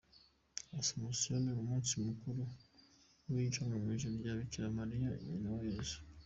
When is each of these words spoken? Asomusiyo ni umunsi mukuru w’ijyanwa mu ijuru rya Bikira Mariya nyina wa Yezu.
Asomusiyo 0.79 1.35
ni 1.43 1.51
umunsi 1.61 1.91
mukuru 2.05 2.41
w’ijyanwa 3.33 3.75
mu 3.83 3.87
ijuru 3.95 4.13
rya 4.21 4.33
Bikira 4.39 4.67
Mariya 4.77 5.09
nyina 5.25 5.49
wa 5.55 5.63
Yezu. 5.71 5.97